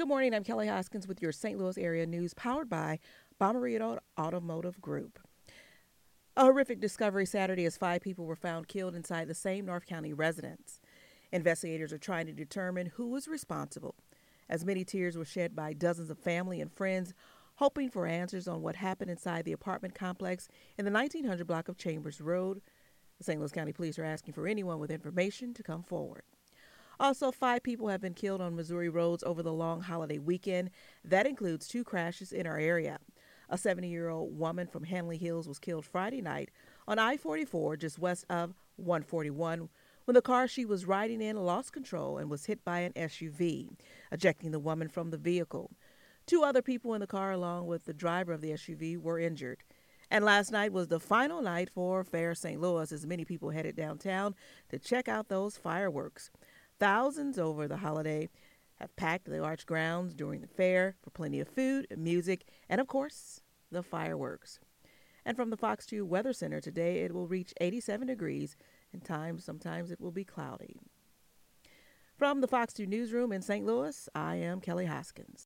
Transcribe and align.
Good 0.00 0.08
morning. 0.08 0.32
I'm 0.32 0.44
Kelly 0.44 0.66
Hoskins 0.66 1.06
with 1.06 1.20
your 1.20 1.30
St. 1.30 1.58
Louis 1.58 1.76
area 1.76 2.06
news 2.06 2.32
powered 2.32 2.70
by 2.70 3.00
Bommarito 3.38 3.98
Automotive 4.18 4.80
Group. 4.80 5.18
A 6.38 6.44
horrific 6.44 6.80
discovery 6.80 7.26
Saturday 7.26 7.66
as 7.66 7.76
five 7.76 8.00
people 8.00 8.24
were 8.24 8.34
found 8.34 8.66
killed 8.66 8.94
inside 8.94 9.28
the 9.28 9.34
same 9.34 9.66
North 9.66 9.84
County 9.84 10.14
residence. 10.14 10.80
Investigators 11.32 11.92
are 11.92 11.98
trying 11.98 12.24
to 12.24 12.32
determine 12.32 12.86
who 12.86 13.08
was 13.08 13.28
responsible, 13.28 13.94
as 14.48 14.64
many 14.64 14.86
tears 14.86 15.18
were 15.18 15.24
shed 15.26 15.54
by 15.54 15.74
dozens 15.74 16.08
of 16.08 16.18
family 16.18 16.62
and 16.62 16.72
friends 16.72 17.12
hoping 17.56 17.90
for 17.90 18.06
answers 18.06 18.48
on 18.48 18.62
what 18.62 18.76
happened 18.76 19.10
inside 19.10 19.44
the 19.44 19.52
apartment 19.52 19.94
complex 19.94 20.48
in 20.78 20.86
the 20.86 20.90
1900 20.90 21.46
block 21.46 21.68
of 21.68 21.76
Chambers 21.76 22.22
Road. 22.22 22.62
The 23.18 23.24
St. 23.24 23.38
Louis 23.38 23.52
County 23.52 23.74
Police 23.74 23.98
are 23.98 24.04
asking 24.04 24.32
for 24.32 24.48
anyone 24.48 24.78
with 24.78 24.90
information 24.90 25.52
to 25.52 25.62
come 25.62 25.82
forward. 25.82 26.22
Also, 27.00 27.32
five 27.32 27.62
people 27.62 27.88
have 27.88 28.02
been 28.02 28.12
killed 28.12 28.42
on 28.42 28.54
Missouri 28.54 28.90
roads 28.90 29.24
over 29.24 29.42
the 29.42 29.54
long 29.54 29.80
holiday 29.80 30.18
weekend. 30.18 30.68
That 31.02 31.26
includes 31.26 31.66
two 31.66 31.82
crashes 31.82 32.30
in 32.30 32.46
our 32.46 32.58
area. 32.58 32.98
A 33.48 33.56
70 33.56 33.88
year 33.88 34.10
old 34.10 34.38
woman 34.38 34.66
from 34.66 34.84
Hanley 34.84 35.16
Hills 35.16 35.48
was 35.48 35.58
killed 35.58 35.86
Friday 35.86 36.20
night 36.20 36.50
on 36.86 36.98
I 36.98 37.16
44 37.16 37.78
just 37.78 37.98
west 37.98 38.26
of 38.28 38.52
141 38.76 39.70
when 40.04 40.14
the 40.14 40.20
car 40.20 40.46
she 40.46 40.66
was 40.66 40.84
riding 40.84 41.22
in 41.22 41.36
lost 41.36 41.72
control 41.72 42.18
and 42.18 42.28
was 42.28 42.44
hit 42.44 42.66
by 42.66 42.80
an 42.80 42.92
SUV, 42.92 43.70
ejecting 44.12 44.50
the 44.50 44.58
woman 44.58 44.88
from 44.88 45.10
the 45.10 45.16
vehicle. 45.16 45.70
Two 46.26 46.42
other 46.42 46.60
people 46.60 46.92
in 46.92 47.00
the 47.00 47.06
car, 47.06 47.32
along 47.32 47.66
with 47.66 47.86
the 47.86 47.94
driver 47.94 48.34
of 48.34 48.42
the 48.42 48.50
SUV, 48.50 49.00
were 49.00 49.18
injured. 49.18 49.62
And 50.10 50.24
last 50.24 50.50
night 50.50 50.72
was 50.72 50.88
the 50.88 51.00
final 51.00 51.40
night 51.40 51.70
for 51.70 52.04
Fair 52.04 52.34
St. 52.34 52.60
Louis 52.60 52.92
as 52.92 53.06
many 53.06 53.24
people 53.24 53.50
headed 53.50 53.76
downtown 53.76 54.34
to 54.68 54.78
check 54.78 55.08
out 55.08 55.28
those 55.28 55.56
fireworks. 55.56 56.30
Thousands 56.80 57.38
over 57.38 57.68
the 57.68 57.76
holiday 57.76 58.30
have 58.76 58.96
packed 58.96 59.26
the 59.26 59.38
arch 59.38 59.66
grounds 59.66 60.14
during 60.14 60.40
the 60.40 60.46
fair 60.46 60.96
for 61.02 61.10
plenty 61.10 61.38
of 61.38 61.48
food, 61.48 61.86
music, 61.94 62.46
and 62.70 62.80
of 62.80 62.86
course, 62.86 63.42
the 63.70 63.82
fireworks. 63.82 64.58
And 65.26 65.36
from 65.36 65.50
the 65.50 65.58
Fox 65.58 65.84
2 65.84 66.06
Weather 66.06 66.32
Center 66.32 66.58
today, 66.58 67.00
it 67.00 67.12
will 67.12 67.28
reach 67.28 67.52
87 67.60 68.08
degrees, 68.08 68.56
and 68.94 69.04
times 69.04 69.44
sometimes 69.44 69.90
it 69.90 70.00
will 70.00 70.10
be 70.10 70.24
cloudy. 70.24 70.80
From 72.16 72.40
the 72.40 72.48
Fox 72.48 72.72
2 72.72 72.86
Newsroom 72.86 73.30
in 73.30 73.42
St. 73.42 73.66
Louis, 73.66 74.08
I 74.14 74.36
am 74.36 74.62
Kelly 74.62 74.86
Hoskins. 74.86 75.38